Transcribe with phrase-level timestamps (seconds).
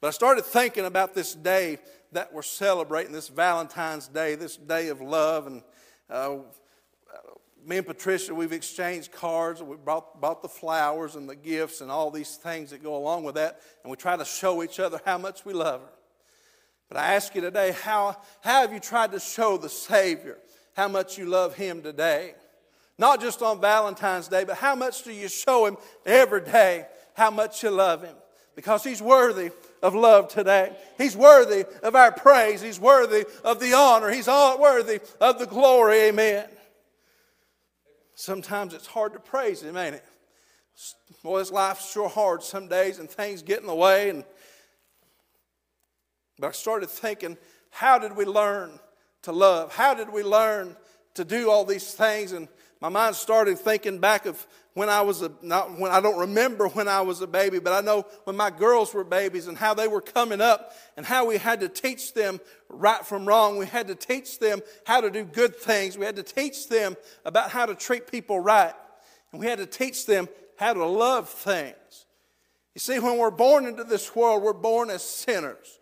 [0.00, 1.78] But I started thinking about this day
[2.12, 5.46] that we're celebrating, this Valentine's Day, this day of love.
[5.46, 5.62] And
[6.08, 6.36] uh,
[7.66, 9.62] me and Patricia, we've exchanged cards.
[9.62, 13.24] We bought, bought the flowers and the gifts and all these things that go along
[13.24, 13.60] with that.
[13.82, 15.90] And we try to show each other how much we love her.
[16.88, 20.38] But I ask you today, how, how have you tried to show the Savior
[20.74, 22.34] how much you love Him today?
[22.96, 25.76] Not just on Valentine's Day, but how much do you show Him
[26.06, 28.14] every day how much you love Him?
[28.54, 29.50] Because He's worthy
[29.82, 30.76] of love today.
[30.96, 32.60] He's worthy of our praise.
[32.60, 34.10] He's worthy of the honor.
[34.10, 36.00] He's all worthy of the glory.
[36.02, 36.46] Amen.
[38.14, 40.04] Sometimes it's hard to praise Him, ain't it?
[41.22, 44.10] Boy, this life's sure hard some days and things get in the way.
[44.10, 44.24] And,
[46.38, 47.36] but I started thinking,
[47.70, 48.78] how did we learn
[49.22, 49.74] to love?
[49.74, 50.76] How did we learn
[51.14, 52.32] to do all these things?
[52.32, 52.48] And
[52.80, 56.68] my mind started thinking back of when I was a, not when I don't remember
[56.68, 59.74] when I was a baby, but I know when my girls were babies and how
[59.74, 63.58] they were coming up and how we had to teach them right from wrong.
[63.58, 65.98] We had to teach them how to do good things.
[65.98, 68.74] We had to teach them about how to treat people right.
[69.32, 72.06] And we had to teach them how to love things.
[72.74, 75.77] You see, when we're born into this world, we're born as sinners.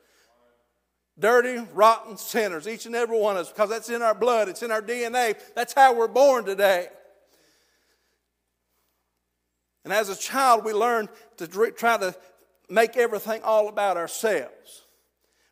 [1.19, 4.63] Dirty, rotten sinners, each and every one of us, because that's in our blood, it's
[4.63, 5.35] in our DNA.
[5.55, 6.89] That's how we're born today.
[9.85, 12.15] And as a child, we learn to try to
[12.69, 14.83] make everything all about ourselves.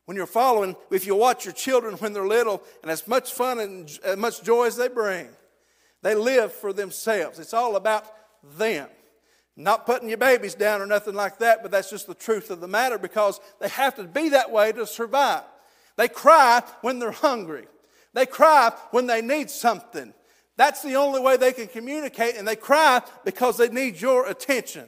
[0.04, 3.58] When you're following, if you watch your children when they're little, and as much fun
[3.58, 5.28] and as much joy as they bring,
[6.02, 7.38] they live for themselves.
[7.38, 8.04] It's all about
[8.58, 8.88] them.
[9.56, 12.60] Not putting your babies down or nothing like that, but that's just the truth of
[12.60, 15.44] the matter because they have to be that way to survive.
[15.96, 17.66] They cry when they're hungry.
[18.12, 20.14] They cry when they need something.
[20.56, 24.86] That's the only way they can communicate, and they cry because they need your attention.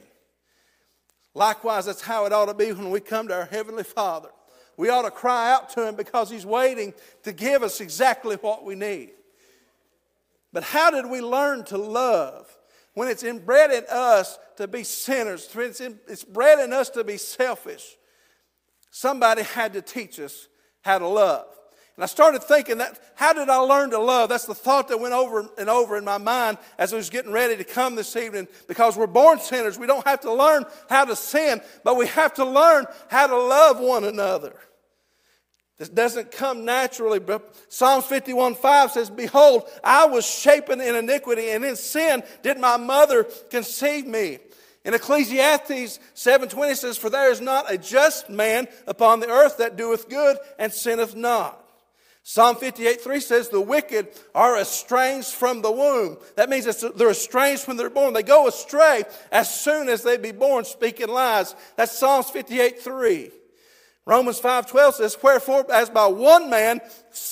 [1.33, 4.29] Likewise, that's how it ought to be when we come to our Heavenly Father.
[4.77, 8.63] We ought to cry out to Him because He's waiting to give us exactly what
[8.63, 9.11] we need.
[10.53, 12.57] But how did we learn to love?
[12.93, 17.95] When it's inbred in us to be sinners, it's, bred in us to be selfish,
[18.89, 20.47] somebody had to teach us
[20.87, 21.45] how to love.
[21.97, 24.29] And I started thinking that, how did I learn to love?
[24.29, 27.31] That's the thought that went over and over in my mind as I was getting
[27.31, 28.47] ready to come this evening.
[28.67, 29.79] Because we're born sinners.
[29.79, 33.35] We don't have to learn how to sin, but we have to learn how to
[33.35, 34.55] love one another.
[35.77, 41.49] This doesn't come naturally, but Psalms 51 5 says, Behold, I was shapen in iniquity,
[41.49, 44.39] and in sin did my mother conceive me.
[44.87, 49.75] In Ecclesiastes 7:20 says, For there is not a just man upon the earth that
[49.75, 51.61] doeth good and sinneth not.
[52.23, 56.17] Psalm 58 3 says, The wicked are estranged from the womb.
[56.37, 56.65] That means
[56.95, 58.13] they're estranged when they're born.
[58.13, 61.53] They go astray as soon as they be born, speaking lies.
[61.75, 63.31] That's Psalms 58 3.
[64.05, 66.79] Romans 5 12 says, Wherefore, as by one man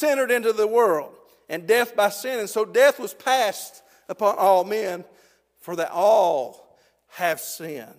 [0.03, 1.15] entered into the world,
[1.47, 2.39] and death by sin.
[2.39, 5.05] And so death was passed upon all men,
[5.61, 6.64] for that all
[7.15, 7.93] have sinned.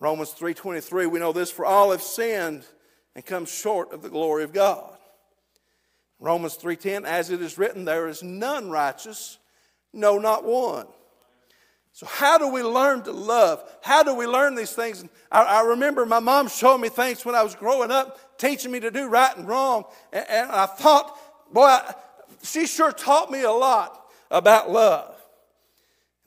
[0.00, 2.64] Romans 3:23 we know this for all have sinned
[3.14, 4.96] and come short of the glory of God.
[6.18, 9.38] Romans 3:10 as it is written there is none righteous
[9.92, 10.86] no not one.
[11.92, 13.68] So how do we learn to love?
[13.82, 15.04] How do we learn these things?
[15.32, 18.78] I, I remember my mom showing me things when I was growing up, teaching me
[18.80, 21.18] to do right and wrong, and, and I thought,
[21.52, 21.94] boy, I,
[22.42, 25.17] she sure taught me a lot about love.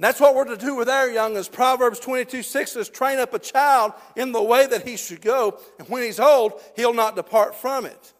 [0.01, 3.19] And that's what we're to do with our young As Proverbs 22 6 says, train
[3.19, 6.95] up a child in the way that he should go, and when he's old, he'll
[6.95, 8.13] not depart from it.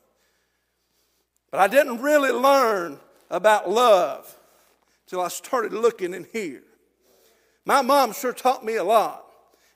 [1.50, 3.00] But I didn't really learn
[3.32, 4.32] about love
[5.08, 6.62] till I started looking in here.
[7.66, 9.26] My mom sure taught me a lot.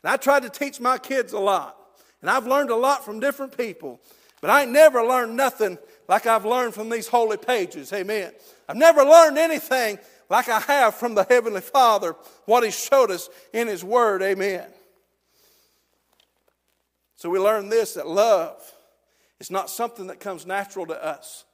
[0.04, 1.76] And I tried to teach my kids a lot.
[2.22, 4.00] And I've learned a lot from different people.
[4.42, 7.92] But I never learned nothing like I've learned from these holy pages.
[7.92, 8.32] Amen.
[8.70, 9.98] I've never learned anything
[10.30, 12.16] like I have from the Heavenly Father,
[12.46, 14.22] what He showed us in His Word.
[14.22, 14.68] Amen.
[17.16, 18.62] So we learn this that love
[19.40, 21.46] is not something that comes natural to us.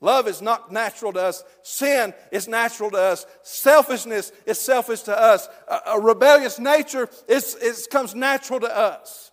[0.00, 1.44] Love is not natural to us.
[1.62, 3.26] Sin is natural to us.
[3.42, 5.46] Selfishness is selfish to us.
[5.68, 9.30] A, a rebellious nature is, is, comes natural to us.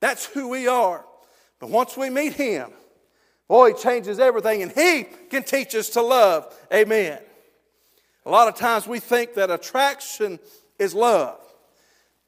[0.00, 1.04] That's who we are.
[1.58, 2.70] But once we meet Him,
[3.48, 6.54] boy, He changes everything and He can teach us to love.
[6.72, 7.18] Amen.
[8.28, 10.38] A lot of times we think that attraction
[10.78, 11.40] is love.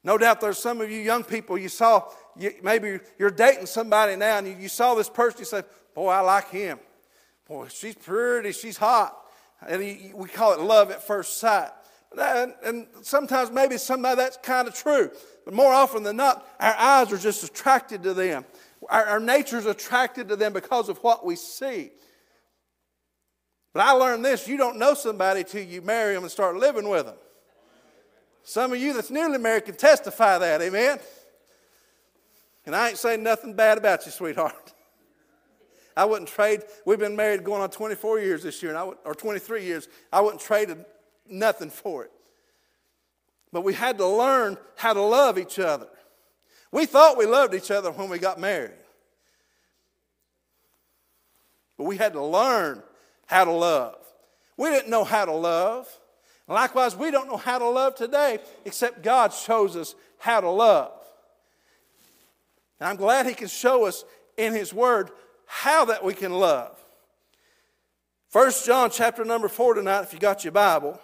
[0.03, 2.05] No doubt there's some of you young people, you saw,
[2.35, 5.61] you, maybe you're dating somebody now and you, you saw this person, you say,
[5.93, 6.79] Boy, I like him.
[7.47, 9.15] Boy, she's pretty, she's hot.
[9.67, 9.79] And
[10.15, 11.69] we call it love at first sight.
[12.17, 15.11] And, and sometimes maybe some of that's kind of true.
[15.45, 18.43] But more often than not, our eyes are just attracted to them.
[18.89, 21.91] Our, our nature is attracted to them because of what we see.
[23.73, 26.87] But I learned this you don't know somebody till you marry them and start living
[26.89, 27.15] with them.
[28.43, 30.99] Some of you that's newly married can testify that, amen?
[32.65, 34.73] And I ain't saying nothing bad about you, sweetheart.
[35.95, 38.97] I wouldn't trade, we've been married going on 24 years this year, and I would,
[39.03, 39.87] or 23 years.
[40.11, 40.73] I wouldn't trade
[41.29, 42.11] nothing for it.
[43.51, 45.87] But we had to learn how to love each other.
[46.71, 48.71] We thought we loved each other when we got married.
[51.77, 52.81] But we had to learn
[53.31, 53.95] how to love.
[54.57, 55.87] We didn't know how to love.
[56.49, 60.91] Likewise, we don't know how to love today, except God shows us how to love.
[62.79, 64.03] And I'm glad He can show us
[64.35, 65.11] in His Word
[65.45, 66.77] how that we can love.
[68.27, 70.99] First John chapter number 4 tonight, if you got your Bible.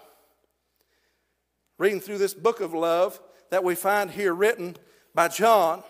[1.77, 3.19] Reading through this book of love
[3.51, 4.75] that we find here written
[5.15, 5.81] by John.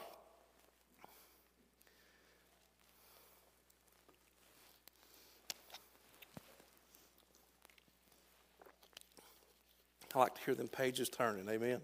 [10.18, 11.48] I like to hear them pages turning.
[11.48, 11.80] Amen.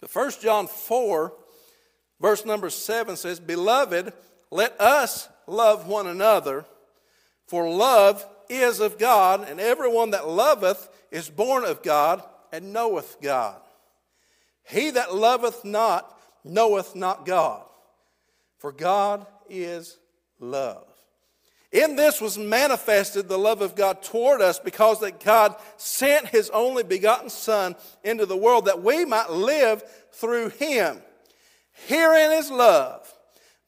[0.00, 1.32] The first John 4,
[2.20, 4.12] verse number 7 says, Beloved,
[4.52, 6.64] let us love one another,
[7.48, 12.22] for love is of God, and everyone that loveth is born of God
[12.52, 13.60] and knoweth God.
[14.62, 17.64] He that loveth not knoweth not God,
[18.58, 19.98] for God is
[20.38, 20.89] love.
[21.72, 26.50] In this was manifested the love of God toward us because that God sent his
[26.50, 31.00] only begotten Son into the world that we might live through him.
[31.86, 33.12] Herein is love,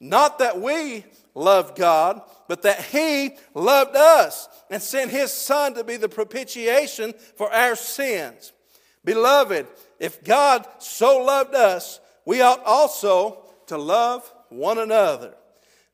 [0.01, 1.05] not that we
[1.35, 7.15] loved God, but that he loved us and sent his Son to be the propitiation
[7.37, 8.53] for our sins.
[9.05, 9.67] Beloved,
[10.01, 15.35] if God so loved us, we ought also to love one another.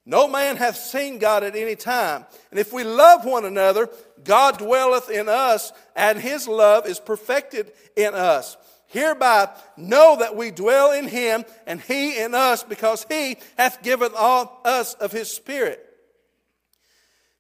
[0.09, 2.25] No man hath seen God at any time.
[2.51, 3.91] And if we love one another,
[4.25, 8.57] God dwelleth in us, and his love is perfected in us.
[8.87, 14.13] Hereby know that we dwell in him, and he in us, because he hath given
[14.17, 15.85] all us of his Spirit.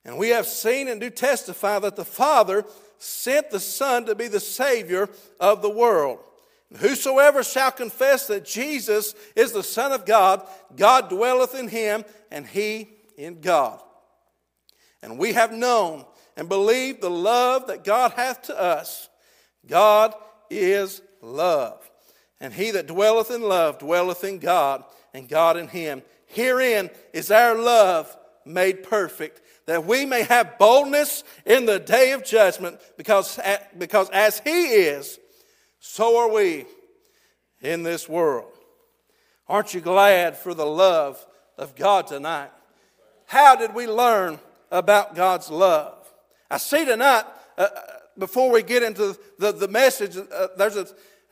[0.04, 2.66] And we have seen and do testify that the Father
[2.98, 5.08] sent the Son to be the Savior
[5.40, 6.18] of the world.
[6.76, 12.46] Whosoever shall confess that Jesus is the Son of God, God dwelleth in him, and
[12.46, 13.80] he in God.
[15.02, 16.04] And we have known
[16.36, 19.08] and believed the love that God hath to us.
[19.66, 20.14] God
[20.50, 21.88] is love.
[22.40, 26.02] And he that dwelleth in love dwelleth in God, and God in him.
[26.26, 28.14] Herein is our love
[28.44, 33.40] made perfect, that we may have boldness in the day of judgment, because,
[33.76, 35.18] because as he is,
[35.80, 36.66] so are we
[37.60, 38.52] in this world.
[39.48, 41.24] Aren't you glad for the love
[41.56, 42.50] of God tonight?
[43.26, 44.38] How did we learn
[44.70, 45.94] about God's love?
[46.50, 47.24] I see tonight,
[47.56, 47.80] uh, uh
[48.18, 50.88] before we get into the, the message, uh, there's a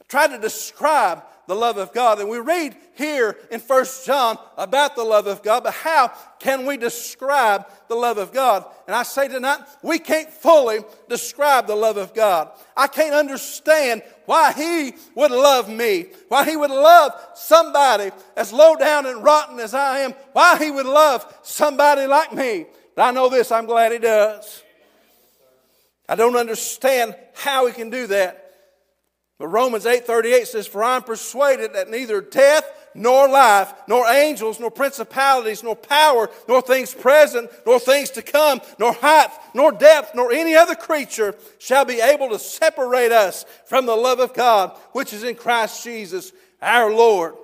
[0.08, 2.18] try to describe the love of God.
[2.18, 6.66] And we read here in First John about the love of God, but how can
[6.66, 8.64] we describe the love of God?
[8.86, 12.50] And I say tonight, we can't fully describe the love of God.
[12.76, 18.76] I can't understand why He would love me, why He would love somebody as low
[18.76, 22.66] down and rotten as I am, why He would love somebody like me.
[22.94, 24.62] But I know this, I'm glad He does.
[26.08, 28.45] I don't understand how He can do that.
[29.38, 32.64] But Romans 8:38 says, "For I'm persuaded that neither death
[32.94, 38.62] nor life, nor angels, nor principalities, nor power, nor things present, nor things to come,
[38.78, 43.84] nor height, nor depth, nor any other creature shall be able to separate us from
[43.84, 47.36] the love of God, which is in Christ Jesus our Lord."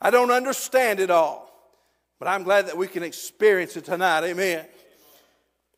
[0.00, 1.52] I don't understand it all,
[2.18, 4.24] but I'm glad that we can experience it tonight.
[4.24, 4.66] Amen.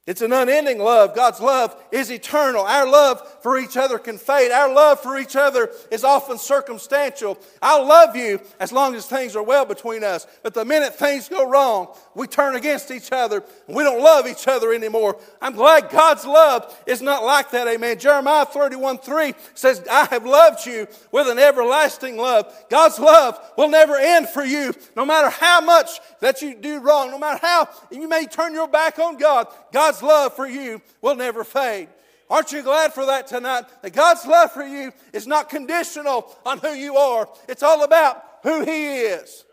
[0.04, 1.14] It's an unending love.
[1.14, 2.64] God's love is eternal.
[2.64, 4.50] Our love for each other can fade.
[4.50, 7.38] Our love for each other is often circumstantial.
[7.60, 10.26] I'll love you as long as things are well between us.
[10.42, 14.26] But the minute things go wrong, we turn against each other and we don't love
[14.26, 15.20] each other anymore.
[15.40, 17.68] I'm glad God's love is not like that.
[17.68, 17.96] Amen.
[17.96, 22.52] Jeremiah 31 3 says, I have loved you with an everlasting love.
[22.68, 27.12] God's love will never end for you, no matter how much that you do wrong,
[27.12, 29.46] no matter how you may turn your back on God.
[29.92, 31.88] God's love for you will never fade.
[32.30, 33.64] Aren't you glad for that tonight?
[33.82, 38.24] That God's love for you is not conditional on who you are, it's all about
[38.42, 39.44] who He is.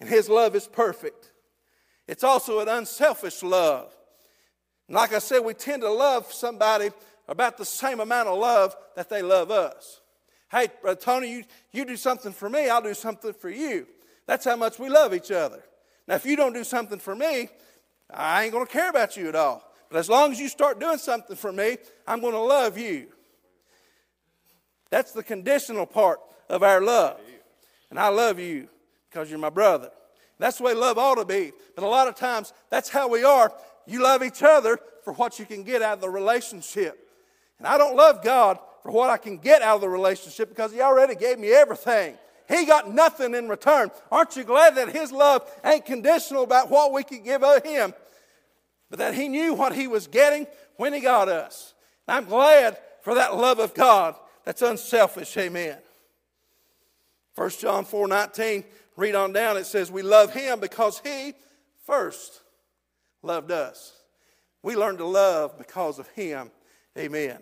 [0.00, 1.32] And His love is perfect.
[2.08, 3.94] It's also an unselfish love.
[4.88, 6.90] And like I said, we tend to love somebody
[7.28, 10.00] about the same amount of love that they love us.
[10.50, 13.86] Hey, Brother Tony, you, you do something for me, I'll do something for you.
[14.26, 15.62] That's how much we love each other.
[16.08, 17.48] Now, if you don't do something for me,
[18.10, 19.73] I ain't going to care about you at all.
[19.94, 23.06] But as long as you start doing something for me, I'm going to love you.
[24.90, 27.20] That's the conditional part of our love.
[27.90, 28.68] And I love you
[29.08, 29.92] because you're my brother.
[30.40, 31.52] That's the way love ought to be.
[31.76, 33.52] But a lot of times, that's how we are.
[33.86, 36.98] You love each other for what you can get out of the relationship.
[37.60, 40.72] And I don't love God for what I can get out of the relationship because
[40.72, 42.16] He already gave me everything.
[42.48, 43.92] He got nothing in return.
[44.10, 47.94] Aren't you glad that His love ain't conditional about what we can give Him,
[48.90, 51.74] but that He knew what He was getting when He got us?
[52.06, 54.14] And I'm glad for that love of God
[54.44, 55.36] that's unselfish.
[55.36, 55.78] Amen.
[57.34, 58.64] 1 John 4 19,
[58.96, 61.34] read on down, it says, We love Him because He
[61.84, 62.42] first
[63.22, 63.92] loved us.
[64.62, 66.50] We learn to love because of Him.
[66.96, 67.38] Amen.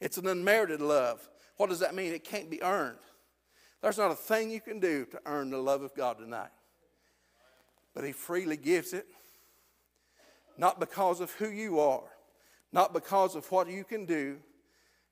[0.00, 1.26] It's an unmerited love.
[1.56, 2.12] What does that mean?
[2.12, 2.98] It can't be earned.
[3.80, 6.50] There's not a thing you can do to earn the love of God tonight.
[7.94, 9.06] But He freely gives it,
[10.58, 12.04] not because of who you are,
[12.72, 14.38] not because of what you can do,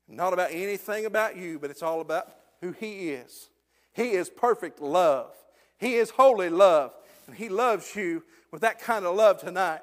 [0.07, 2.27] not about anything about you, but it's all about
[2.61, 3.49] who He is.
[3.93, 5.33] He is perfect love,
[5.77, 6.93] He is holy love,
[7.27, 9.81] and He loves you with that kind of love tonight.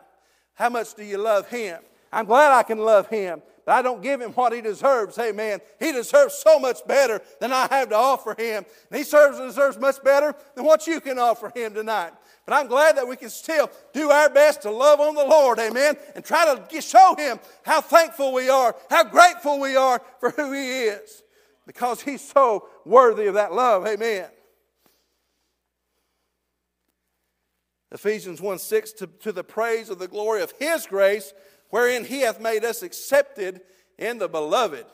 [0.55, 1.79] How much do you love Him?
[2.13, 5.19] I'm glad I can love Him but I don't give him what he deserves.
[5.19, 5.61] Amen.
[5.79, 8.65] He deserves so much better than I have to offer him.
[8.91, 12.13] And he serves deserves much better than what you can offer him tonight.
[12.47, 15.59] But I'm glad that we can still do our best to love on the Lord,
[15.61, 20.31] amen, and try to show him how thankful we are, how grateful we are for
[20.31, 21.23] who he is,
[21.67, 24.27] because he's so worthy of that love, amen.
[27.93, 31.33] Ephesians 1 6, to, to the praise of the glory of his grace,
[31.71, 33.61] wherein he hath made us accepted
[33.99, 34.87] in the beloved.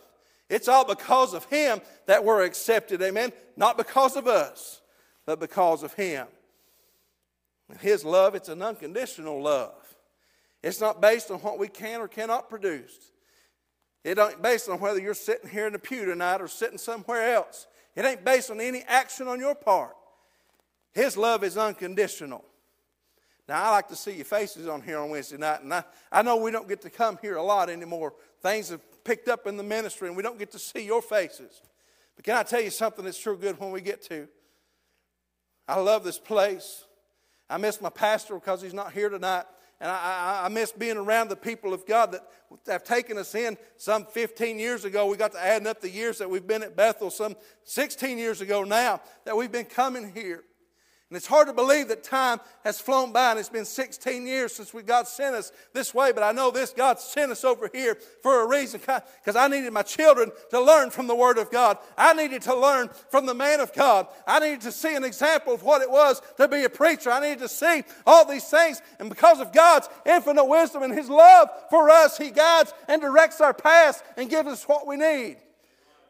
[0.51, 3.33] It's all because of him that we're accepted, amen?
[3.57, 4.83] Not because of us,
[5.25, 6.27] but because of him.
[7.81, 9.75] His love, it's an unconditional love.
[10.63, 13.13] It's not based on what we can or cannot produce.
[14.05, 17.35] It ain't based on whether you're sitting here in the pew tonight or sitting somewhere
[17.35, 17.67] else.
[17.95, 19.97] It ain't based on any action on your part.
[20.93, 22.45] His love is unconditional.
[23.49, 26.23] Now, I like to see your faces on here on Wednesday night, and I, I
[26.23, 28.15] know we don't get to come here a lot anymore.
[28.43, 31.63] Things have picked up in the ministry, and we don't get to see your faces.
[32.15, 34.29] But can I tell you something that's sure good when we get to?
[35.67, 36.85] I love this place.
[37.51, 39.45] I miss my pastor because he's not here tonight.
[39.81, 42.29] And I, I, I, miss being around the people of God that
[42.67, 45.07] have taken us in some 15 years ago.
[45.07, 48.41] We got to adding up the years that we've been at Bethel, some 16 years
[48.41, 50.43] ago now that we've been coming here.
[51.11, 54.55] And it's hard to believe that time has flown by and it's been 16 years
[54.55, 57.71] since we God sent us this way, but I know this God sent us over
[57.73, 61.51] here for a reason because I needed my children to learn from the Word of
[61.51, 61.79] God.
[61.97, 64.07] I needed to learn from the man of God.
[64.27, 67.11] I needed to see an example of what it was to be a preacher.
[67.11, 68.83] I needed to see all these things.
[68.99, 73.41] And because of God's infinite wisdom and His love for us, He guides and directs
[73.41, 75.39] our paths and gives us what we need.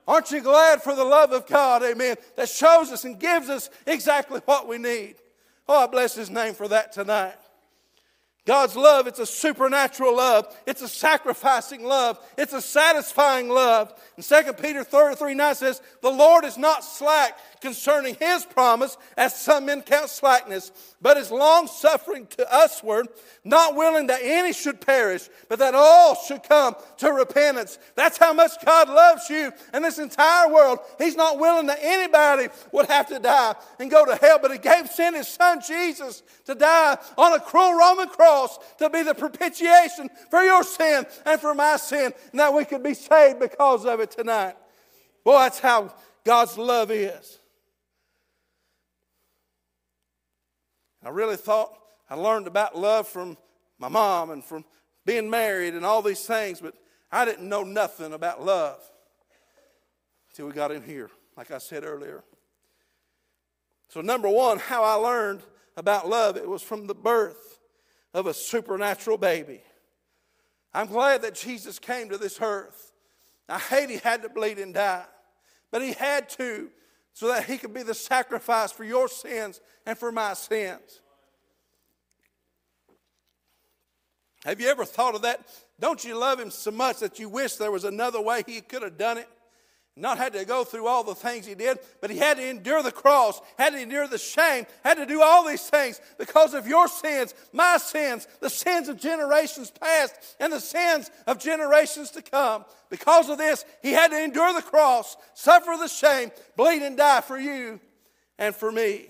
[0.08, 3.68] Aren't you glad for the love of God, amen, that shows us and gives us
[3.86, 5.16] exactly what we need?
[5.68, 7.36] Oh, I bless His name for that tonight.
[8.46, 10.56] God's love, it's a supernatural love.
[10.66, 12.18] It's a sacrificing love.
[12.38, 13.92] It's a satisfying love.
[14.16, 18.96] And 2 Peter 3, 3 9 says, The Lord is not slack concerning his promise,
[19.16, 23.08] as some men count slackness, but is long suffering to usward,
[23.44, 27.78] not willing that any should perish, but that all should come to repentance.
[27.94, 30.78] That's how much God loves you and this entire world.
[30.98, 34.58] He's not willing that anybody would have to die and go to hell, but He
[34.58, 39.14] gave sent His Son Jesus to die on a cruel Roman cross to be the
[39.14, 43.84] propitiation for your sin and for my sin, and that we could be saved because
[43.84, 44.56] of it tonight.
[45.24, 47.37] Boy, that's how God's love is.
[51.08, 51.74] I really thought
[52.10, 53.38] I learned about love from
[53.78, 54.62] my mom and from
[55.06, 56.74] being married and all these things, but
[57.10, 58.78] I didn't know nothing about love
[60.28, 62.24] until we got in here, like I said earlier.
[63.88, 65.40] So, number one, how I learned
[65.78, 67.58] about love, it was from the birth
[68.12, 69.62] of a supernatural baby.
[70.74, 72.92] I'm glad that Jesus came to this earth.
[73.48, 75.06] I hate he had to bleed and die,
[75.72, 76.68] but he had to
[77.18, 81.00] so that he could be the sacrifice for your sins and for my sins.
[84.44, 85.40] Have you ever thought of that?
[85.80, 88.82] Don't you love him so much that you wish there was another way he could
[88.82, 89.28] have done it?
[89.98, 92.82] Not had to go through all the things he did, but he had to endure
[92.82, 96.66] the cross, had to endure the shame, had to do all these things because of
[96.66, 102.22] your sins, my sins, the sins of generations past, and the sins of generations to
[102.22, 102.64] come.
[102.90, 107.20] Because of this, he had to endure the cross, suffer the shame, bleed and die
[107.20, 107.80] for you
[108.38, 109.08] and for me.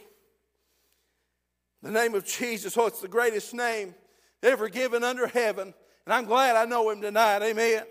[1.83, 3.95] The name of Jesus, oh, it's the greatest name
[4.43, 5.75] ever given under heaven.
[6.07, 7.43] And I'm glad I know him tonight.
[7.43, 7.85] Amen.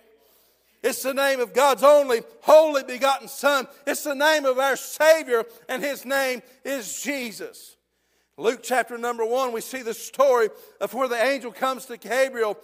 [0.83, 3.67] It's the name of God's only holy begotten Son.
[3.85, 7.77] It's the name of our Savior, and His name is Jesus.
[8.37, 12.57] Luke chapter number one, we see the story of where the angel comes to Gabriel,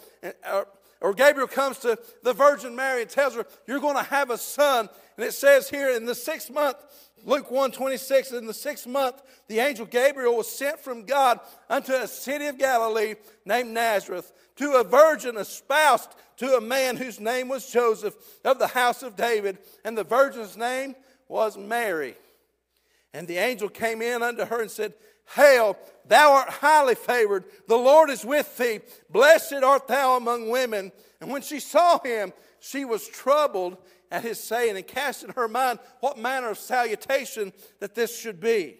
[1.01, 4.37] or Gabriel comes to the Virgin Mary and tells her, You're going to have a
[4.37, 4.87] son.
[5.17, 6.77] And it says here in the sixth month,
[7.25, 11.39] Luke 1 26, in the sixth month, the angel Gabriel was sent from God
[11.69, 13.15] unto a city of Galilee
[13.45, 18.67] named Nazareth to a virgin espoused to a man whose name was Joseph of the
[18.67, 20.95] house of David, and the virgin's name
[21.27, 22.15] was Mary.
[23.13, 24.93] And the angel came in unto her and said,
[25.35, 27.45] Hail, thou art highly favored.
[27.67, 28.81] The Lord is with thee.
[29.09, 30.91] Blessed art thou among women.
[31.21, 33.77] And when she saw him, she was troubled
[34.13, 38.39] at his saying and cast in her mind what manner of salutation that this should
[38.39, 38.77] be.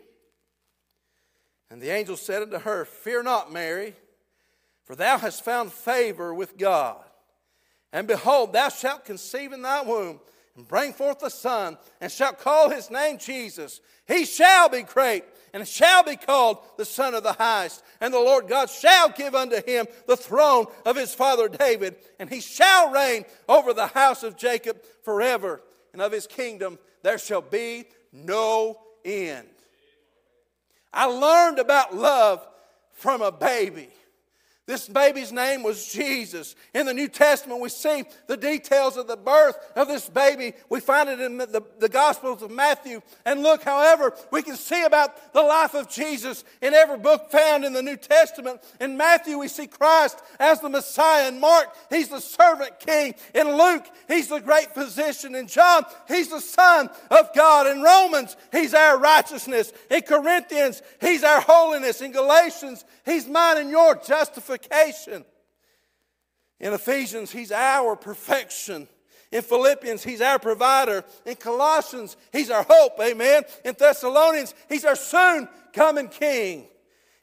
[1.72, 3.96] And the angel said unto her, Fear not, Mary,
[4.86, 7.04] for thou hast found favor with God.
[7.92, 10.20] And behold, thou shalt conceive in thy womb
[10.56, 13.82] and bring forth a son, and shalt call his name Jesus.
[14.08, 17.84] He shall be great, and shall be called the Son of the Highest.
[18.02, 22.30] And the Lord God shall give unto him the throne of his father David, and
[22.30, 25.62] he shall reign over the house of Jacob forever,
[25.94, 29.48] and of his kingdom there shall be no end.
[30.92, 32.46] I learned about love
[32.94, 33.90] from a baby.
[34.66, 36.56] This baby's name was Jesus.
[36.74, 40.54] In the New Testament, we see the details of the birth of this baby.
[40.70, 43.62] We find it in the, the, Gospels of Matthew and Luke.
[43.62, 47.84] However, we can see about the life of Jesus in every book found in the
[47.84, 48.62] New Testament.
[48.80, 51.28] In Matthew, we see Christ as the Messiah.
[51.28, 53.16] In Mark, he's the servant king.
[53.36, 55.36] In Luke, he's the great physician.
[55.36, 57.68] In John, he's the Son of God.
[57.68, 59.74] In Romans, he's our righteousness.
[59.92, 62.00] In Corinthians, he's our holiness.
[62.00, 65.26] In Galatians, he's mine and your justification justification.
[66.60, 68.88] In Ephesians, He's our perfection.
[69.32, 71.04] In Philippians, He's our provider.
[71.26, 72.94] In Colossians, He's our hope.
[73.02, 73.44] Amen.
[73.66, 76.68] In Thessalonians, He's our soon coming King.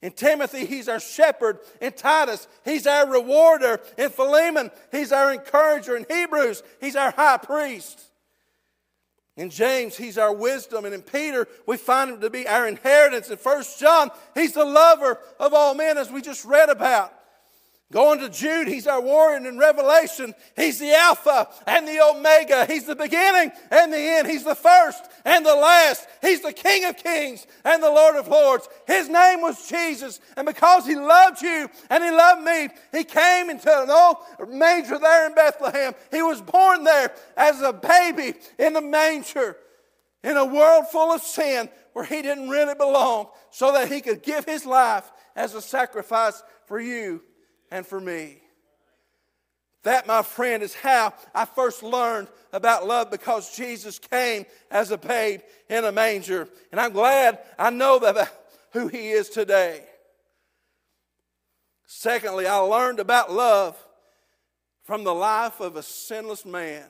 [0.03, 1.61] In Timothy, He's our shepherd.
[1.81, 3.81] In Titus, He's our rewarder.
[3.97, 5.97] In Philemon, He's our encourager.
[5.97, 8.07] In Hebrews, He's our high priest.
[9.37, 10.85] In James, he's our wisdom.
[10.85, 13.31] And in Peter, we find him to be our inheritance.
[13.31, 17.15] In First John, he's the lover of all men, as we just read about.
[17.93, 19.45] Going to Jude, he's our warrior.
[19.49, 22.65] In Revelation, he's the Alpha and the Omega.
[22.67, 24.29] He's the beginning and the end.
[24.29, 26.07] He's the first and the last.
[26.23, 28.69] He's the King of kings and the Lord of lords.
[28.87, 30.21] His name was Jesus.
[30.37, 34.99] And because he loved you and he loved me, he came into an old manger
[34.99, 35.95] there in Bethlehem.
[36.13, 39.57] He was born there as a baby in a manger
[40.23, 44.23] in a world full of sin where he didn't really belong so that he could
[44.23, 47.23] give his life as a sacrifice for you
[47.71, 48.39] and for me.
[49.83, 54.99] That, my friend, is how I first learned about love because Jesus came as a
[54.99, 56.49] babe in a manger.
[56.71, 58.33] And I'm glad I know that
[58.73, 59.85] who he is today.
[61.87, 63.77] Secondly, I learned about love
[64.85, 66.85] from the life of a sinless man.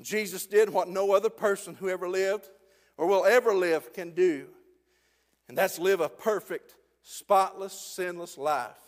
[0.00, 2.48] Jesus did what no other person who ever lived
[2.96, 4.46] or will ever live can do,
[5.48, 8.81] and that's live a perfect, spotless, sinless life.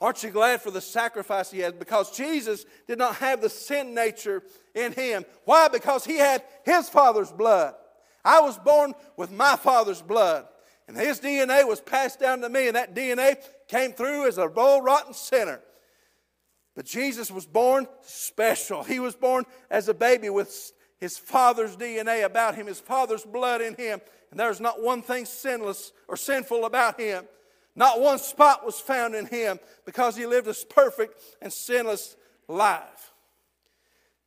[0.00, 1.78] Aren't you glad for the sacrifice he had?
[1.78, 4.42] Because Jesus did not have the sin nature
[4.74, 5.24] in him.
[5.44, 5.68] Why?
[5.68, 7.74] Because he had his father's blood.
[8.24, 10.46] I was born with my father's blood.
[10.88, 13.36] And his DNA was passed down to me, and that DNA
[13.68, 15.60] came through as a roll rotten sinner.
[16.74, 18.84] But Jesus was born special.
[18.84, 23.62] He was born as a baby with his father's DNA about him, his father's blood
[23.62, 24.00] in him.
[24.30, 27.24] And there's not one thing sinless or sinful about him.
[27.76, 32.16] Not one spot was found in him because he lived a perfect and sinless
[32.48, 33.12] life.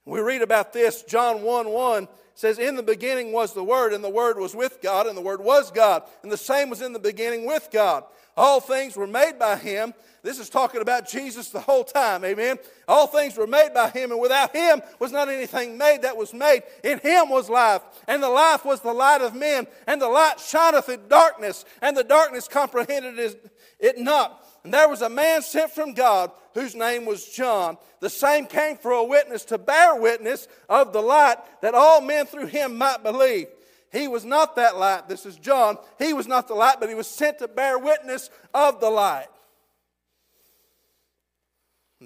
[0.06, 4.04] We read about this, John 1 1 says, In the beginning was the Word, and
[4.04, 6.94] the Word was with God, and the Word was God, and the same was in
[6.94, 8.06] the beginning with God.
[8.38, 9.94] All things were made by him.
[10.22, 12.58] This is talking about Jesus the whole time, amen.
[12.88, 16.34] All things were made by him, and without him was not anything made that was
[16.34, 16.64] made.
[16.84, 20.40] In him was life, and the life was the light of men, and the light
[20.40, 23.38] shineth in darkness, and the darkness comprehended
[23.80, 24.46] it not.
[24.66, 27.78] And there was a man sent from God whose name was John.
[28.02, 32.26] The same came for a witness to bear witness of the light that all men
[32.26, 33.48] through him might believe.
[33.92, 35.08] He was not that light.
[35.08, 35.78] This is John.
[35.98, 39.28] He was not the light, but he was sent to bear witness of the light.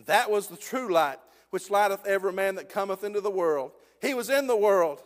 [0.06, 1.20] That was the true light,
[1.50, 3.72] which lighteth every man that cometh into the world.
[4.02, 5.02] He was in the world,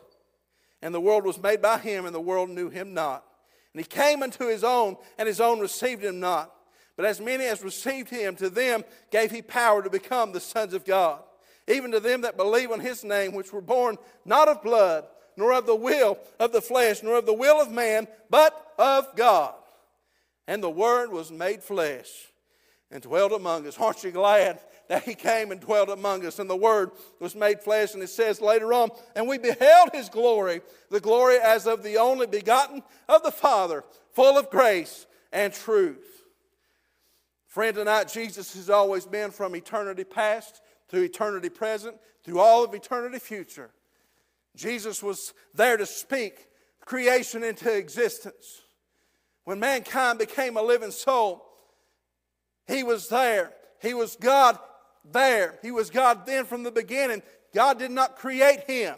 [0.82, 3.26] and the world was made by him, and the world knew him not.
[3.74, 6.54] And he came unto his own, and his own received him not.
[6.96, 10.74] But as many as received him, to them gave he power to become the sons
[10.74, 11.22] of God,
[11.68, 15.06] even to them that believe on his name, which were born not of blood,
[15.38, 19.16] nor of the will of the flesh, nor of the will of man, but of
[19.16, 19.54] God.
[20.48, 22.10] And the Word was made flesh
[22.90, 23.78] and dwelt among us.
[23.78, 26.40] Aren't you glad that He came and dwelt among us?
[26.40, 27.94] And the Word was made flesh.
[27.94, 31.98] And it says later on, and we beheld His glory, the glory as of the
[31.98, 36.24] only begotten of the Father, full of grace and truth.
[37.48, 42.74] Friend, tonight, Jesus has always been from eternity past to eternity present, through all of
[42.74, 43.72] eternity future.
[44.58, 46.48] Jesus was there to speak
[46.84, 48.64] creation into existence.
[49.44, 51.46] When mankind became a living soul,
[52.68, 53.54] he was there.
[53.82, 54.60] He was God
[55.06, 55.60] there.
[55.62, 57.22] He was God then from the beginning.
[57.54, 58.96] God did not create him,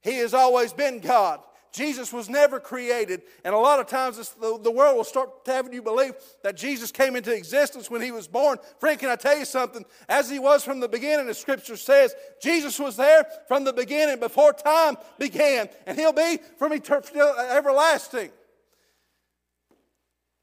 [0.00, 1.40] He has always been God.
[1.72, 3.22] Jesus was never created.
[3.44, 6.90] And a lot of times the, the world will start having you believe that Jesus
[6.90, 8.58] came into existence when he was born.
[8.78, 9.84] Friend, can I tell you something?
[10.08, 14.20] As he was from the beginning, the scripture says, Jesus was there from the beginning
[14.20, 15.68] before time began.
[15.86, 18.30] And he'll be from eternity, everlasting.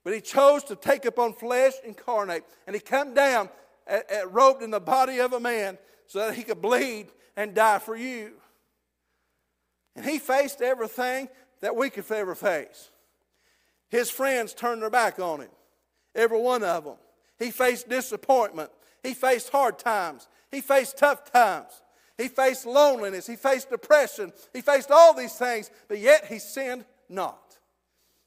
[0.04, 2.46] But he chose to take upon flesh incarnate.
[2.68, 3.50] And he come down
[3.88, 7.56] at, at, robed in the body of a man so that he could bleed and
[7.56, 8.34] die for you.
[9.96, 11.30] And he faced everything
[11.62, 12.90] that we could ever face.
[13.90, 15.50] His friends turned their back on him,
[16.14, 16.98] every one of them.
[17.40, 18.72] He faced disappointment.
[19.04, 20.28] He faced hard times.
[20.52, 21.82] He faced tough times.
[22.18, 23.28] He faced loneliness.
[23.28, 24.32] He faced depression.
[24.54, 27.58] He faced all these things, but yet he sinned not.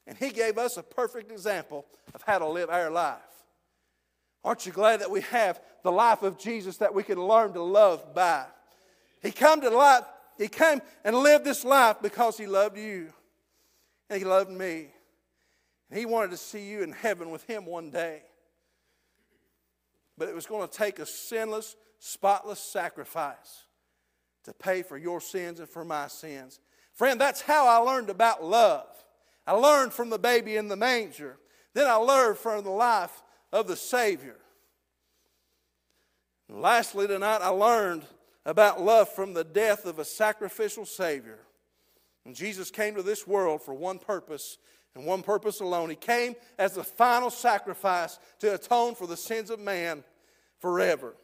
[0.09, 3.17] And He gave us a perfect example of how to live our life.
[4.43, 7.61] Aren't you glad that we have the life of Jesus that we can learn to
[7.61, 8.45] love by?
[9.21, 10.05] He came to life,
[10.39, 13.13] He came and lived this life because He loved you.
[14.09, 14.87] And He loved me.
[15.89, 18.23] And He wanted to see you in heaven with Him one day.
[20.17, 23.65] But it was going to take a sinless, spotless sacrifice
[24.45, 26.61] to pay for your sins and for my sins.
[26.93, 28.87] Friend, that's how I learned about love.
[29.45, 31.37] I learned from the baby in the manger.
[31.73, 33.21] Then I learned from the life
[33.51, 34.37] of the Savior.
[36.47, 38.03] And lastly, tonight, I learned
[38.45, 41.39] about love from the death of a sacrificial Savior.
[42.25, 44.57] And Jesus came to this world for one purpose
[44.95, 45.89] and one purpose alone.
[45.89, 50.03] He came as the final sacrifice to atone for the sins of man
[50.59, 51.15] forever.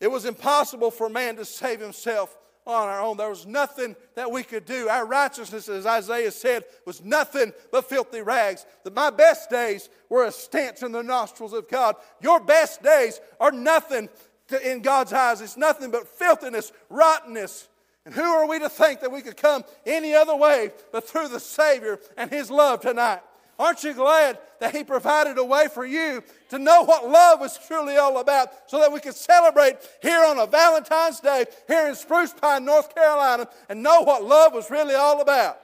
[0.00, 3.16] It was impossible for man to save himself on our own.
[3.16, 4.88] There was nothing that we could do.
[4.88, 8.66] Our righteousness, as Isaiah said, was nothing but filthy rags.
[8.84, 11.94] That my best days were a stench in the nostrils of God.
[12.20, 14.08] Your best days are nothing
[14.48, 15.40] to, in God's eyes.
[15.40, 17.68] It's nothing but filthiness, rottenness.
[18.04, 21.28] And who are we to think that we could come any other way but through
[21.28, 23.20] the Savior and His love tonight?
[23.58, 27.58] Aren't you glad that He provided a way for you to know what love was
[27.66, 31.94] truly all about so that we could celebrate here on a Valentine's Day here in
[31.94, 35.58] Spruce Pine, North Carolina, and know what love was really all about?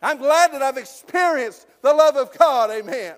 [0.00, 3.14] I'm glad that I've experienced the love of God, amen.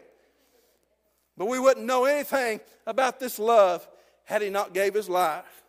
[1.37, 3.87] But we wouldn't know anything about this love
[4.27, 5.65] had He not gave His life.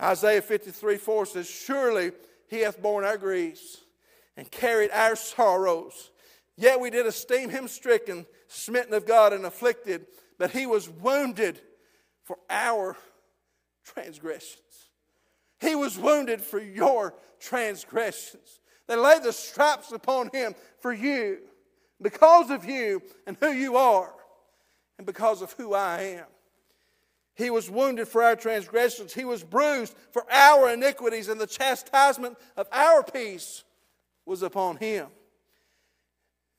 [0.00, 2.10] Isaiah 53 4 says, Surely
[2.48, 3.82] He hath borne our griefs
[4.36, 6.10] and carried our sorrows.
[6.56, 10.06] Yet we did esteem him stricken, smitten of God, and afflicted,
[10.38, 11.60] but he was wounded
[12.24, 12.96] for our
[13.84, 14.60] transgressions.
[15.60, 18.60] He was wounded for your transgressions.
[18.86, 21.38] They laid the stripes upon him for you,
[22.00, 24.12] because of you and who you are,
[24.98, 26.26] and because of who I am.
[27.34, 29.14] He was wounded for our transgressions.
[29.14, 33.64] He was bruised for our iniquities, and the chastisement of our peace
[34.26, 35.06] was upon him.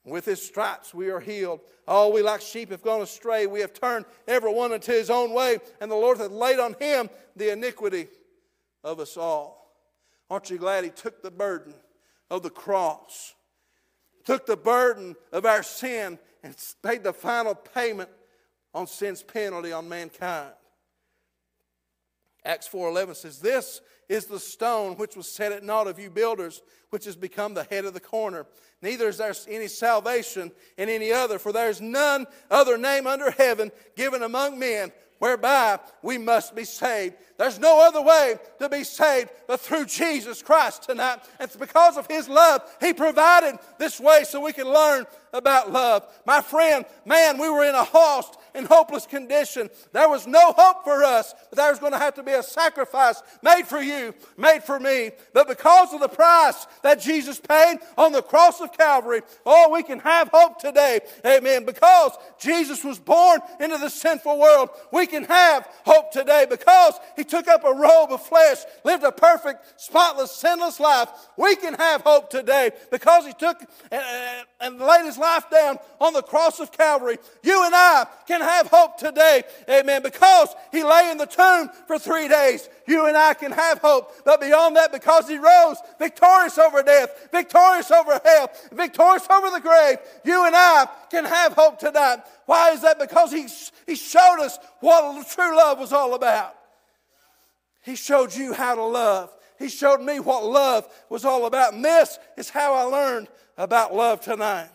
[0.06, 1.62] With his stripes we are healed.
[1.88, 3.48] All we like sheep have gone astray.
[3.48, 6.76] We have turned every one unto his own way, and the Lord hath laid on
[6.80, 8.08] him the iniquity
[8.84, 9.78] of us all.
[10.30, 11.74] Aren't you glad he took the burden
[12.30, 13.36] of the cross,
[14.26, 18.10] took the burden of our sin, and paid the final payment
[18.74, 20.52] on sin's penalty on mankind?
[22.46, 26.62] Acts 4:11 says, "This is the stone which was set at naught of you builders,
[26.90, 28.46] which has become the head of the corner.
[28.82, 33.32] Neither is there any salvation in any other, for there is none other name under
[33.32, 34.92] heaven given among men
[35.24, 37.16] whereby we must be saved.
[37.38, 41.20] There's no other way to be saved but through Jesus Christ tonight.
[41.40, 45.72] And it's because of His love, He provided this way so we can learn about
[45.72, 46.06] love.
[46.26, 49.70] My friend, man, we were in a lost and hopeless condition.
[49.92, 52.44] There was no hope for us, but there was going to have to be a
[52.44, 55.12] sacrifice made for you, made for me.
[55.34, 59.84] But because of the price that Jesus paid on the cross of Calvary, oh, we
[59.84, 61.00] can have hope today.
[61.26, 61.66] Amen.
[61.66, 67.24] Because Jesus was born into the sinful world, we can have hope today because he
[67.24, 71.10] took up a robe of flesh, lived a perfect, spotless, sinless life.
[71.38, 73.60] We can have hope today because he took
[73.92, 77.18] and, and laid his life down on the cross of Calvary.
[77.44, 79.44] You and I can have hope today.
[79.70, 80.04] Amen.
[80.04, 84.12] Because he lay in the tomb for three days, you and I can have hope.
[84.24, 89.62] But beyond that, because he rose victorious over death, victorious over hell, victorious over the
[89.62, 92.20] grave, you and I can have hope tonight.
[92.46, 93.00] Why is that?
[93.00, 93.48] Because he,
[93.88, 96.56] he showed us what true love was all about.
[97.82, 99.34] He showed you how to love.
[99.60, 101.74] He showed me what love was all about.
[101.74, 103.28] And this is how I learned
[103.58, 104.70] about love tonight.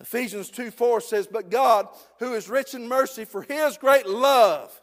[0.00, 4.78] Ephesians 2 4 says, But God, who is rich in mercy, for his great love,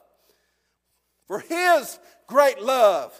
[1.27, 3.13] for his great love,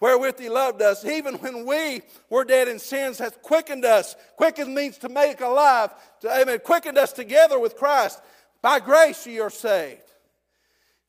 [0.00, 4.16] wherewith he loved us, even when we were dead in sins, hath quickened us.
[4.36, 5.90] Quickened means to make alive.
[6.20, 6.60] To, amen.
[6.64, 8.20] Quickened us together with Christ.
[8.60, 10.02] By grace ye are saved.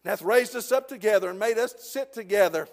[0.04, 2.68] And hath raised us up together and made us sit together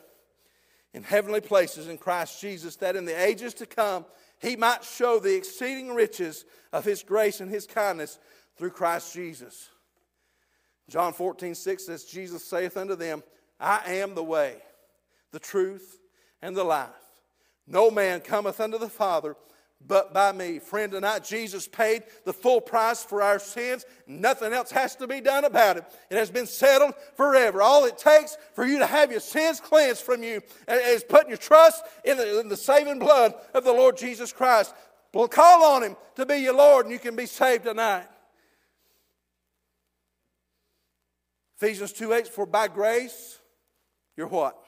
[0.93, 4.05] in heavenly places in Christ Jesus, that in the ages to come
[4.45, 8.19] he might show the exceeding riches of his grace and his kindness
[8.57, 9.71] through Christ Jesus.
[10.89, 13.23] John 14, 6 says, Jesus saith unto them,
[13.59, 14.57] I am the way,
[15.33, 15.99] the truth,
[16.43, 16.91] and the life.
[17.67, 19.35] No man cometh unto the Father
[19.87, 20.59] but by me.
[20.59, 23.85] Friend, tonight Jesus paid the full price for our sins.
[24.07, 25.85] Nothing else has to be done about it.
[26.11, 27.61] It has been settled forever.
[27.61, 31.39] All it takes for you to have your sins cleansed from you is putting your
[31.39, 34.75] trust in the, in the saving blood of the Lord Jesus Christ.
[35.13, 38.07] Well, call on Him to be your Lord and you can be saved tonight.
[41.61, 43.39] Ephesians 2 8, for by grace,
[44.17, 44.59] you're what?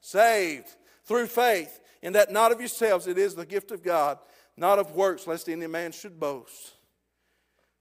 [0.00, 0.68] Saved
[1.04, 4.18] through faith in that not of yourselves, it is the gift of God,
[4.56, 6.72] not of works, lest any man should boast.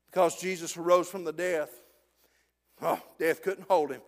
[0.07, 1.69] Because Jesus arose from the death,
[2.81, 4.01] oh, death couldn't hold him.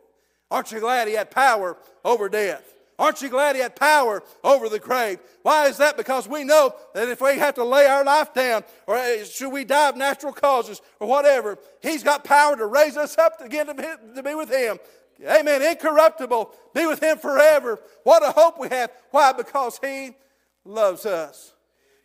[0.51, 2.73] Aren't you glad he had power over death?
[2.99, 5.19] Aren't you glad he had power over the grave?
[5.41, 5.95] Why is that?
[5.95, 9.53] Because we know that if we have to lay our life down, or uh, should
[9.53, 13.67] we die of natural causes, or whatever, he's got power to raise us up again
[13.67, 13.83] to be,
[14.15, 14.79] to be with him.
[15.25, 15.61] Amen.
[15.61, 16.51] Incorruptible.
[16.73, 17.79] Be with Him forever.
[18.03, 18.91] What a hope we have.
[19.11, 19.33] Why?
[19.33, 20.15] Because He
[20.63, 21.53] loves us.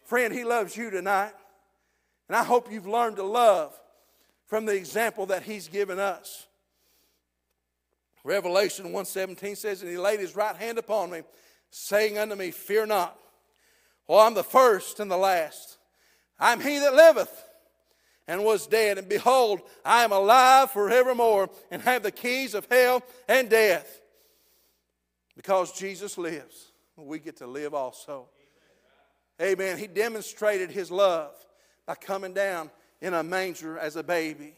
[0.05, 1.33] Friend, He loves you tonight.
[2.29, 3.79] And I hope you've learned to love
[4.47, 6.47] from the example that He's given us.
[8.25, 11.23] Revelation 1:17 says, And He laid His right hand upon me,
[11.71, 13.19] saying unto me, Fear not.
[14.09, 15.79] Well, I'm the first and the last.
[16.39, 17.45] I'm He that liveth
[18.27, 18.99] and was dead.
[18.99, 24.01] And behold, I am alive forevermore and have the keys of hell and death.
[25.37, 28.29] Because Jesus lives, we get to live also.
[29.43, 29.79] Amen.
[29.79, 31.35] He demonstrated his love
[31.87, 34.55] by coming down in a manger as a baby.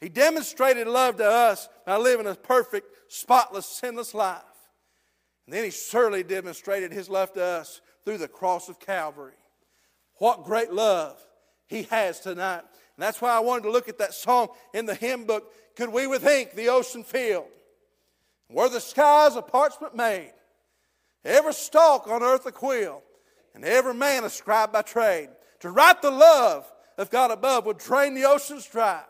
[0.00, 4.42] He demonstrated love to us by living a perfect, spotless, sinless life.
[5.46, 9.34] And then he surely demonstrated his love to us through the cross of Calvary.
[10.14, 11.22] What great love
[11.68, 12.62] he has tonight.
[12.98, 15.90] And that's why I wanted to look at that song in the hymn book, Could
[15.90, 17.46] We with Ink the Ocean Fill?
[18.50, 20.32] Were the skies a parchment made,
[21.24, 23.04] every stalk on earth a quill,
[23.54, 25.28] and every man a scribe by trade,
[25.60, 29.04] to write the love of God above would drain the oceans dry.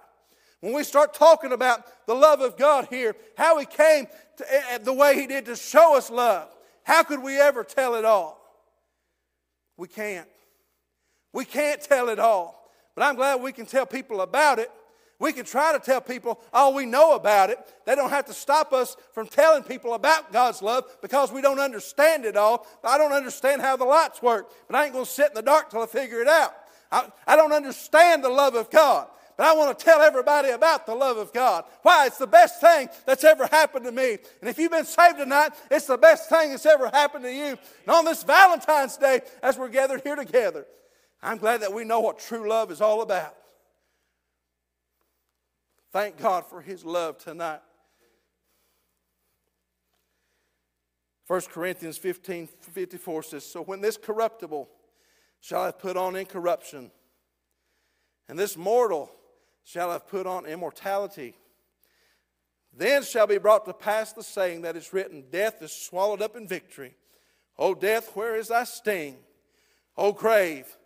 [0.60, 4.62] When we start talking about the love of God here, how He came to, eh,
[4.72, 8.04] eh, the way He did to show us love, how could we ever tell it
[8.04, 8.38] all?
[9.78, 10.28] We can't.
[11.32, 12.58] We can't tell it all.
[12.98, 14.72] But I'm glad we can tell people about it.
[15.20, 17.58] We can try to tell people all we know about it.
[17.86, 21.60] They don't have to stop us from telling people about God's love because we don't
[21.60, 22.66] understand it all.
[22.82, 25.42] I don't understand how the lights work, but I ain't going to sit in the
[25.42, 26.52] dark till I figure it out.
[26.90, 29.06] I, I don't understand the love of God,
[29.36, 31.66] but I want to tell everybody about the love of God.
[31.82, 32.06] Why?
[32.06, 34.18] It's the best thing that's ever happened to me.
[34.40, 37.56] And if you've been saved tonight, it's the best thing that's ever happened to you.
[37.86, 40.66] And on this Valentine's Day, as we're gathered here together,
[41.22, 43.34] I'm glad that we know what true love is all about.
[45.92, 47.60] Thank God for His love tonight.
[51.26, 54.68] 1 Corinthians 15 54 says, So when this corruptible
[55.40, 56.90] shall have put on incorruption,
[58.28, 59.10] and this mortal
[59.64, 61.34] shall have put on immortality,
[62.74, 66.36] then shall be brought to pass the saying that is written Death is swallowed up
[66.36, 66.94] in victory.
[67.58, 69.16] O death, where is thy sting?
[69.96, 70.77] O grave,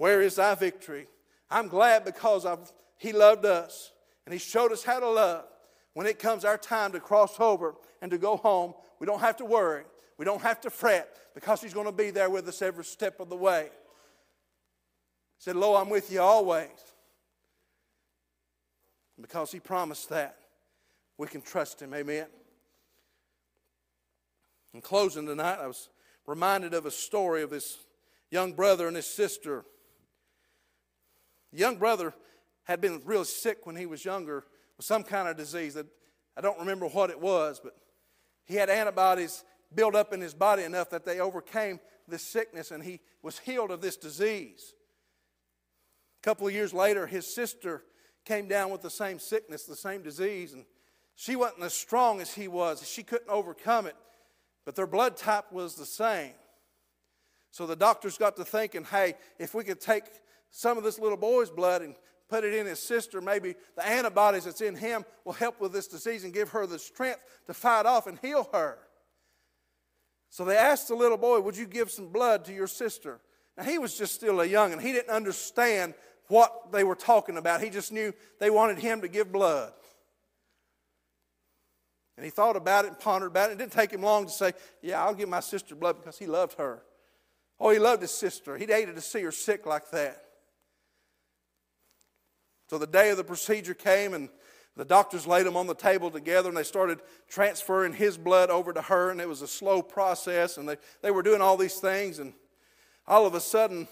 [0.00, 1.06] where is thy victory?
[1.50, 3.92] I'm glad because I've, he loved us
[4.24, 5.44] and he showed us how to love.
[5.92, 9.36] When it comes our time to cross over and to go home, we don't have
[9.36, 9.82] to worry.
[10.16, 13.20] We don't have to fret because he's going to be there with us every step
[13.20, 13.64] of the way.
[13.64, 16.70] He said, Lo, I'm with you always.
[19.20, 20.38] because he promised that,
[21.18, 21.92] we can trust him.
[21.92, 22.28] Amen.
[24.72, 25.90] In closing tonight, I was
[26.26, 27.76] reminded of a story of this
[28.30, 29.66] young brother and his sister.
[31.52, 32.14] The young brother
[32.64, 34.44] had been real sick when he was younger
[34.76, 35.86] with some kind of disease that
[36.36, 37.76] I don't remember what it was, but
[38.44, 42.82] he had antibodies built up in his body enough that they overcame this sickness and
[42.82, 44.74] he was healed of this disease.
[46.22, 47.82] A couple of years later, his sister
[48.24, 50.64] came down with the same sickness, the same disease, and
[51.16, 52.86] she wasn't as strong as he was.
[52.86, 53.96] She couldn't overcome it,
[54.64, 56.32] but their blood type was the same.
[57.50, 60.04] So the doctors got to thinking, hey, if we could take
[60.50, 61.94] some of this little boy's blood and
[62.28, 65.88] put it in his sister, maybe the antibodies that's in him will help with this
[65.88, 68.78] disease and give her the strength to fight off and heal her.
[70.30, 73.20] So they asked the little boy, Would you give some blood to your sister?
[73.58, 75.94] Now he was just still a young and he didn't understand
[76.28, 77.60] what they were talking about.
[77.60, 79.72] He just knew they wanted him to give blood.
[82.16, 83.54] And he thought about it and pondered about it.
[83.54, 86.26] It didn't take him long to say, Yeah, I'll give my sister blood because he
[86.26, 86.82] loved her.
[87.58, 88.56] Oh, he loved his sister.
[88.56, 90.22] He'd hated to see her sick like that.
[92.70, 94.28] So the day of the procedure came, and
[94.76, 98.72] the doctors laid them on the table together, and they started transferring his blood over
[98.72, 101.80] to her, and it was a slow process, and they, they were doing all these
[101.80, 102.32] things, and
[103.08, 103.88] all of a sudden,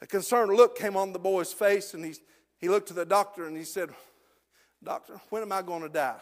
[0.00, 2.14] a concerned look came on the boy's face, and he,
[2.58, 3.90] he looked to the doctor and he said,
[4.84, 6.20] Doctor, when am I going to die?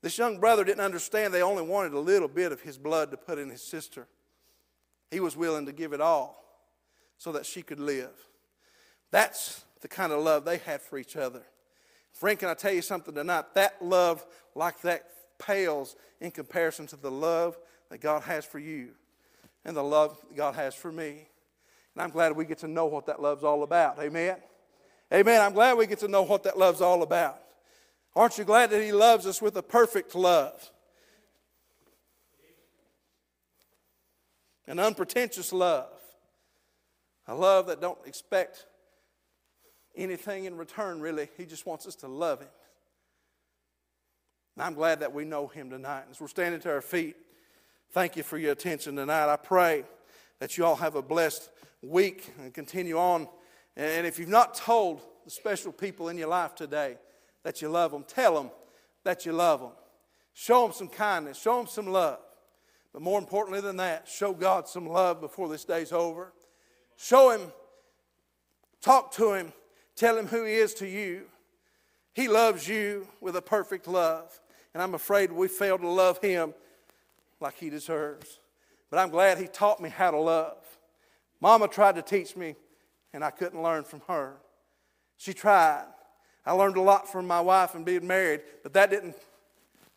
[0.00, 3.18] This young brother didn't understand they only wanted a little bit of his blood to
[3.18, 4.06] put in his sister.
[5.10, 6.42] He was willing to give it all
[7.18, 8.08] so that she could live.
[9.10, 11.42] That's the kind of love they had for each other.
[12.12, 13.54] Frank, can I tell you something tonight?
[13.54, 17.56] That love like that pales in comparison to the love
[17.90, 18.90] that God has for you
[19.64, 21.28] and the love God has for me.
[21.94, 23.98] And I'm glad we get to know what that love's all about.
[24.00, 24.36] Amen.
[25.12, 25.40] Amen.
[25.40, 27.40] I'm glad we get to know what that love's all about.
[28.14, 30.70] Aren't you glad that He loves us with a perfect love?
[34.66, 35.88] An unpretentious love.
[37.26, 38.66] A love that don't expect
[39.96, 41.28] anything in return, really.
[41.36, 42.48] He just wants us to love Him.
[44.56, 46.04] And I'm glad that we know Him tonight.
[46.10, 47.16] As we're standing to our feet,
[47.92, 49.32] thank you for your attention tonight.
[49.32, 49.84] I pray
[50.40, 51.50] that you all have a blessed
[51.82, 53.28] week and continue on.
[53.76, 56.98] And if you've not told the special people in your life today,
[57.44, 58.04] that you love them.
[58.06, 58.50] Tell them
[59.04, 59.70] that you love them.
[60.34, 61.40] Show them some kindness.
[61.40, 62.18] Show them some love.
[62.92, 66.32] But more importantly than that, show God some love before this day's over.
[66.96, 67.52] Show Him,
[68.80, 69.52] talk to Him,
[69.98, 71.26] tell Him who He is to you.
[72.14, 74.40] He loves you with a perfect love.
[74.74, 76.54] And I'm afraid we fail to love Him
[77.40, 78.38] like He deserves.
[78.90, 80.64] But I'm glad He taught me how to love.
[81.40, 82.56] Mama tried to teach me,
[83.12, 84.36] and I couldn't learn from her.
[85.16, 85.86] She tried.
[86.44, 89.16] I learned a lot from my wife and being married, but that didn't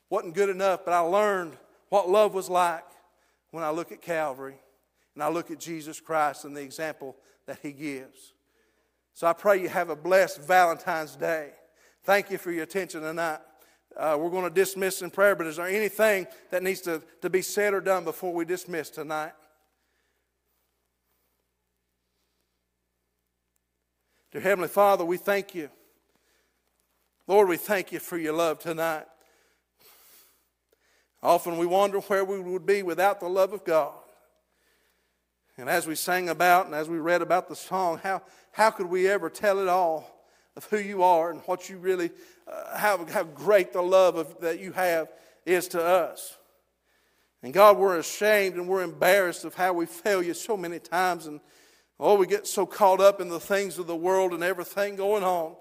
[0.09, 0.83] wasn't good enough.
[0.83, 1.57] But I learned
[1.89, 2.83] what love was like
[3.51, 4.59] when I look at Calvary
[5.15, 8.33] and I look at Jesus Christ and the example that He gives.
[9.13, 11.51] So I pray you have a blessed Valentine's Day.
[12.03, 13.39] Thank you for your attention tonight.
[13.95, 17.29] Uh, we're going to dismiss in prayer, but is there anything that needs to, to
[17.29, 19.33] be said or done before we dismiss tonight?
[24.31, 25.69] Dear Heavenly Father, we thank you
[27.27, 29.05] Lord, we thank you for your love tonight.
[31.23, 33.93] Often we wonder where we would be without the love of God.
[35.61, 38.87] And as we sang about and as we read about the song, how, how could
[38.87, 42.09] we ever tell it all of who you are and what you really,
[42.51, 45.09] uh, how, how great the love of, that you have
[45.45, 46.35] is to us?
[47.43, 51.27] And God, we're ashamed and we're embarrassed of how we fail you so many times.
[51.27, 51.39] And
[51.99, 55.23] oh, we get so caught up in the things of the world and everything going
[55.23, 55.55] on.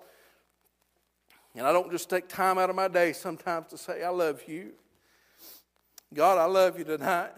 [1.54, 4.40] And I don't just take time out of my day sometimes to say, I love
[4.46, 4.70] you.
[6.14, 7.32] God, I love you tonight.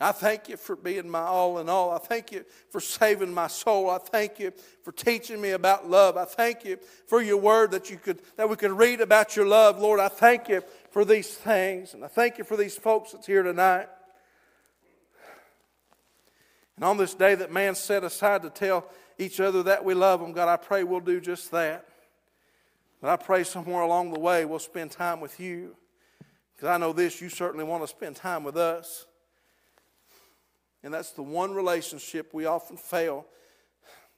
[0.00, 1.92] I thank you for being my all in all.
[1.92, 3.88] I thank you for saving my soul.
[3.88, 6.16] I thank you for teaching me about love.
[6.16, 9.46] I thank you for your word that you could that we could read about your
[9.46, 9.78] love.
[9.78, 11.94] Lord, I thank you for these things.
[11.94, 13.88] And I thank you for these folks that's here tonight.
[16.76, 18.86] And on this day that man set aside to tell
[19.18, 21.86] each other that we love them, God, I pray we'll do just that.
[23.00, 25.76] But I pray somewhere along the way we'll spend time with you.
[26.54, 29.06] Because I know this, you certainly want to spend time with us.
[30.82, 33.26] And that's the one relationship we often fail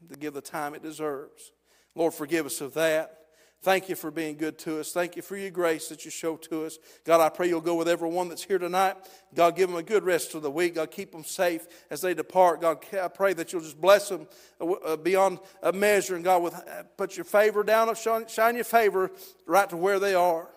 [0.09, 1.53] to give the time it deserves.
[1.95, 3.19] Lord, forgive us of that.
[3.65, 4.93] Thank you for being good to us.
[4.93, 6.77] Thank you for your grace that you show to us.
[7.03, 8.97] God, I pray you'll go with everyone that's here tonight.
[9.35, 10.75] God, give them a good rest of the week.
[10.75, 12.61] God, keep them safe as they depart.
[12.61, 14.29] God, I pray that you'll just bless them
[14.61, 16.15] uh, uh, beyond a measure.
[16.15, 19.11] And God, with, uh, put your favor down, shine your favor
[19.47, 20.51] right to where they are.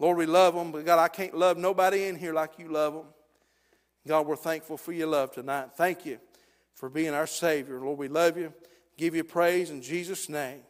[0.00, 2.94] Lord, we love them, but God, I can't love nobody in here like you love
[2.94, 3.04] them.
[4.06, 5.70] God, we're thankful for your love tonight.
[5.76, 6.18] Thank you
[6.74, 7.80] for being our Savior.
[7.80, 8.52] Lord, we love you.
[8.96, 10.60] Give you praise in Jesus' name.